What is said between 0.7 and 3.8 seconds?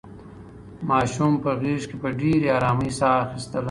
ماشوم په غېږ کې په ډېرې ارامۍ ساه اخیستله.